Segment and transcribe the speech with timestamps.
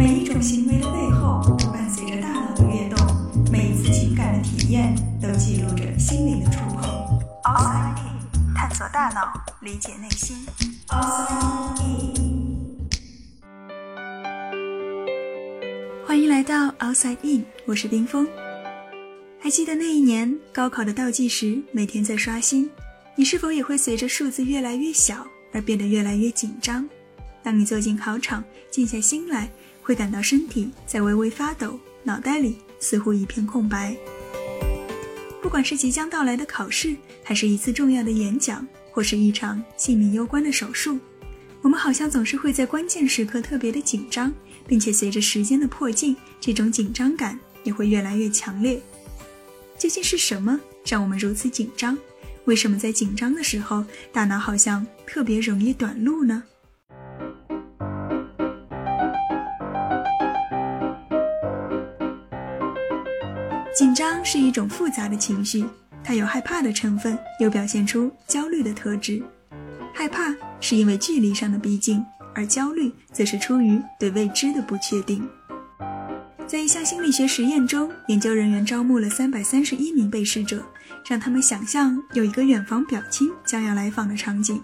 [0.00, 3.06] 每一种行为的背后都伴随着大脑的跃动，
[3.52, 6.88] 每一次情感的体验都记录着心灵的触碰。
[7.44, 10.38] Outside In，探索大脑，理解内心。
[10.88, 12.78] Outside In，
[16.06, 18.26] 欢迎来到 Outside In，我是冰峰。
[19.38, 22.70] 还记得那一年高考的倒计时，每天在刷新，
[23.16, 26.88] 你是否也会随着数字越来越小而变得越来越紧张？
[27.42, 29.50] 当你坐进考场，静下心来，
[29.82, 33.96] 会感到身体在微微发抖，脑袋里似乎一片空白。
[35.42, 40.98] 不管是即将到来的考试，还是一次重要的演讲，或是一场性命攸关的手术，
[41.62, 44.32] 我们好像总是会在关键时刻特别的紧张，
[44.66, 48.80] 并且随着时间的迫近，这种紧张感也会越来越强烈。
[49.78, 51.96] 究竟是什么让我们如此紧张？
[52.44, 56.42] 为什么在紧张的时候，大脑好像特别容易短路呢？
[63.80, 65.64] 紧张是一种复杂的情绪，
[66.04, 69.22] 它有害怕的成分，又表现出焦虑的特质。
[69.94, 75.26] 害怕是因为距离上的逼近，而焦虑则是出于对未知的不确定。
[76.46, 80.62] 在一项心理学实验中，研究人员招募了三百三十一名被试者，
[81.08, 84.60] 让他们想象有一个远房表亲将要来访的场景，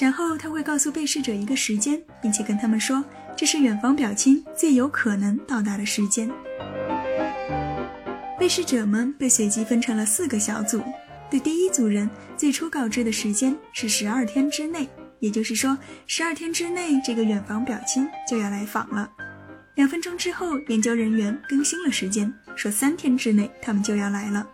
[0.00, 3.04] 然后他会告诉被试者一个时间，并且跟他们说
[3.36, 6.30] 这是远房表亲最有可能到达的时间。
[8.38, 10.80] 被试者们被随机分成了四个小组，
[11.28, 19.10] 对第一组人最初告知的时间是十二天之内，也就是说，十二天之内这个远房表亲就要来访了。
[19.74, 24.46] 两分钟之后，研究人员更新了时间，说三天之内他们就要来了。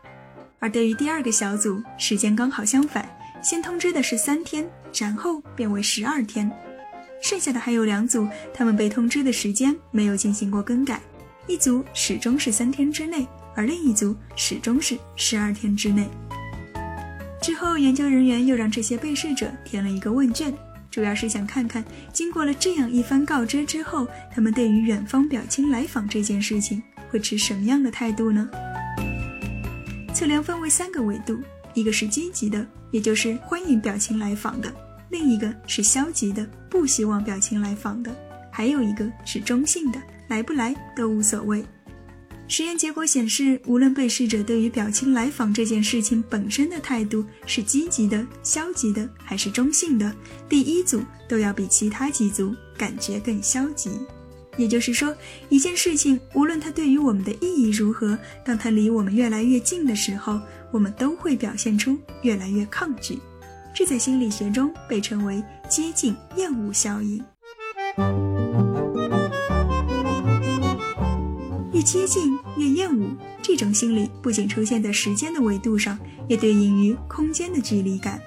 [0.58, 3.06] 而对于第二个小组，时间刚好相反，
[3.42, 4.66] 先通知的是三天，
[4.98, 6.50] 然后变为十二天。
[7.22, 11.00] 剩下的还有两组，他们被通知的时间没有进行过更改，
[11.46, 16.08] 一组始终是三天之内，而另一组始终是十二天之内。
[17.40, 20.52] 之后，研究人员又让这些被试者填了一个问卷。
[20.90, 28.48] 主要是想看看，经过了这样一番告知之后，他们对于远方表亲来访这件事情会持什么样的态度呢？
[30.14, 31.36] 测量分为三个维度，
[31.74, 34.70] 一个是积极的，也就是欢迎表亲来访的；
[35.10, 38.12] 另一个是消极的，不希望表亲来访的；
[38.52, 41.64] 还有一个是中性的，来不来都无所谓。
[42.46, 50.14] 实验结果显示，无论被试者对于表情来访这件事情本身的态度是积极的、消极的还是中性的，
[50.48, 53.90] 第一组都要比其他几组感觉更消极。
[54.56, 55.12] 也就是说，
[55.48, 60.38] 一件事情无论它对于我们的意义如何，当它离我们越来越近的时候，
[60.70, 63.18] 我们都会表现出越来越抗拒。
[63.74, 68.33] 这在心理学中被称为接近厌恶效应。
[71.84, 73.06] 接近越厌恶，
[73.42, 78.20] 这种心理不仅出现在时间的维度上，也对应于空间的距离感。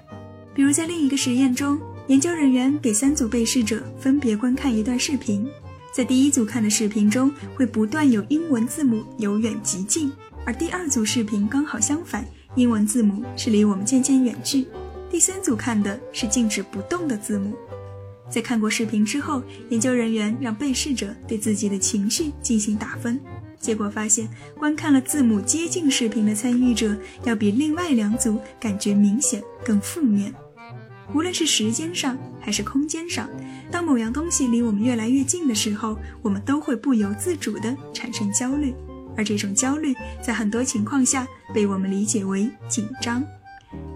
[0.53, 5.47] 比如在另一个实验中，研究人员给三组被试者分别观看一段视频，
[5.91, 10.11] 在第一组看的视频中会不断有英文字母由远及近，
[10.45, 12.25] 而第二组视频刚好相反，
[12.55, 14.67] 英文字母是离我们渐渐远去。
[15.09, 17.55] 第三组看的是静止不动的字母。
[18.29, 23.19] 在看过视频之后，研究人员让被试者对自己的情绪进行打分。
[23.59, 30.33] 结果发现，观看了字母接近视频的参与者，要比另外两组感觉明显更负面。
[31.13, 33.29] 无论是时间上还是空间上，
[33.71, 38.73] 当某样东西离我们越来越近的时候，我们都会不由自主地产生焦虑，
[39.15, 43.23] 而这种焦虑在很多情况下被我们理解为紧张。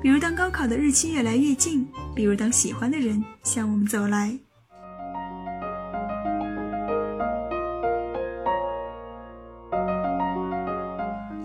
[0.01, 4.37] 比如当高考的日期越来越近，比如当喜欢的人向我们走来。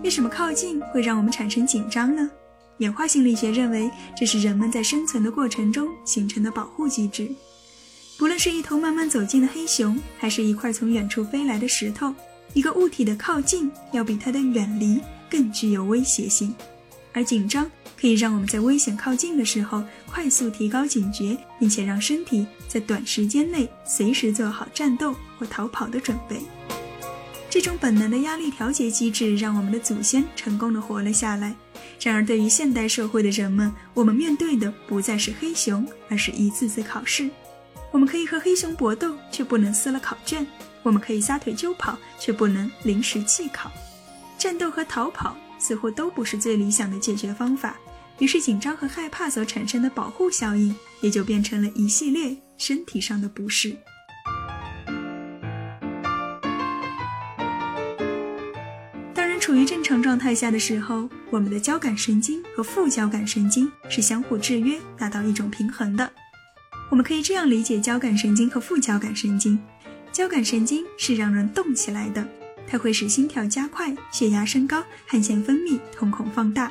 [0.07, 2.31] 为什么靠近会让我们产生紧张呢？
[2.77, 7.29] 演化心理学认为，这是人们在生存的过程中形成的保护机制。
[8.17, 12.15] 不论是一头慢慢走近的黑熊，还是一块从远处飞来的石头，
[12.53, 16.55] 一个物体的靠近要比它的远离更具有威胁性。
[17.11, 17.69] 而紧张
[17.99, 26.37] 可以让我们在危险靠近的时候快速提高警觉，并且让身体在短时间内随时做好战斗或逃跑的准备。
[27.57, 31.55] 这种本能的压力调节机制让我们的祖先成功的活了下来。
[31.99, 37.27] 然而，对于现代社会的人们，我们面对的不再是黑熊，而是一次次考试。
[37.91, 40.45] 我们可以和黑熊搏斗，却不能撕了考卷；
[40.83, 43.71] 我们可以撒腿就跑，却不能临时弃考。
[44.37, 47.75] 战斗和逃跑似乎都不是最理想的解决方法。
[48.19, 53.75] 于是，紧张和害怕所产生的保护效应，也就变成了一系列身体上的不适。
[59.47, 66.11] 处于正常状态下的时候，我们的交感神经和副交感神经是相互制约，达到一种平衡的。
[66.89, 69.57] 我们可以这样理解交感神经和副交感神经：
[70.11, 72.27] 交感神经是让人动起来的，
[72.67, 76.69] 它会使心跳加快、血压升高、汗腺分泌、瞳孔放大；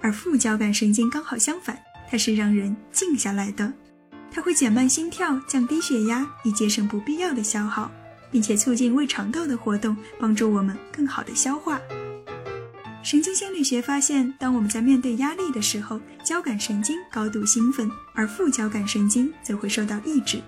[0.00, 1.76] 而副交感神经刚好相反，
[2.08, 3.72] 它是让人静下来的，
[4.30, 7.90] 它会减慢心跳、降低血压，以节省不必要的消耗。
[8.32, 11.80] 并且促进胃肠道的活动，帮助我们更好的消化。
[13.04, 20.40] 神经心理学发现，当我们在面对压力的时候，交感神经高度兴奋，而副交感神经则会受到抑制，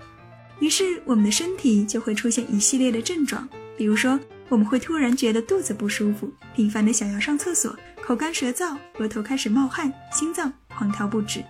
[0.59, 3.47] 于是我们的身体就会出现一系列的症状，
[3.77, 11.43] 比如说我们会突然觉得肚子不舒服，频繁的想要上厕所，口干舌燥，额头开始冒汗，心脏狂跳不止。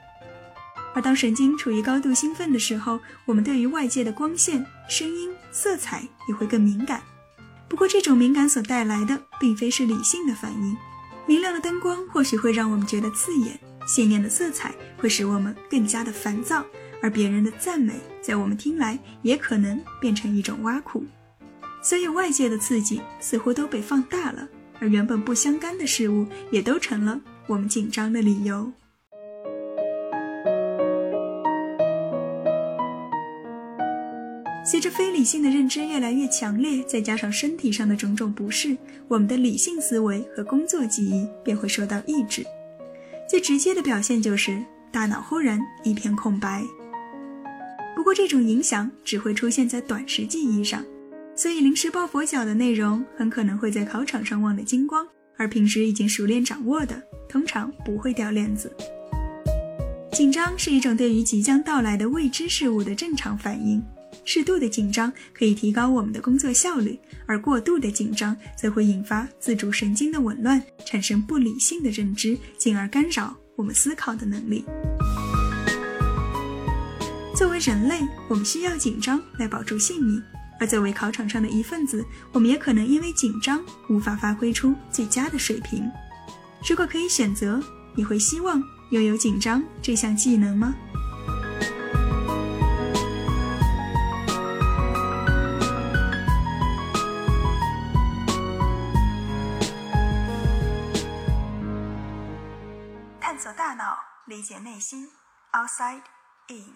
[0.95, 7.03] 而当神经处于高度兴奋的时候，我们对于外界的光线、声音、色彩也会更敏感。
[7.67, 10.77] 不过，这种敏感所带来的并非是理性的反应。
[11.27, 16.63] 明亮的灯光或许会让我们觉得刺眼，鲜艳的色彩会使我们更加的烦躁，
[17.01, 21.03] 而别人的赞美在我们听来也可能变成一种挖苦。
[21.81, 24.47] 所有外界的刺激似乎都被放大了，
[24.79, 28.71] 而原本不相干的事物也都成了我们紧张的理由。
[34.65, 38.75] 随着非理性的认知越来越强烈，再加上身体上的种种不适，
[39.07, 42.43] 我们的理性思维和工作记忆便会受到抑制。
[43.29, 44.59] 最直接的表现就是
[44.91, 46.63] 大脑忽然一片空白。
[47.95, 50.83] 不过这种影响只会出现在短时记忆上，
[51.35, 55.07] 所以临时抱佛脚的内容很可能会在考场上忘得精光，
[55.37, 58.75] 而平时已经熟练掌握的，通常不会掉链子。
[60.11, 63.83] 紧张是一种对于即将到来的未知事物的正常反应。
[64.25, 74.65] 适度的紧张可以提高我们的工作效率，而过度的紧张则会引发自主神经的紊乱，产生不理性的认知，进而干扰我们思考的能力。
[77.35, 80.21] 作为人类，我们需要紧张来保住性命，
[80.59, 85.87] 而作为考场上的一份子，我们也可能因为紧张无法发挥出最佳的水平。
[86.67, 87.61] 如果可以选择，
[87.93, 90.73] 你会希望拥有紧张这项技能吗？
[104.25, 105.11] 理解内心
[105.51, 106.01] ，outside
[106.47, 106.75] in。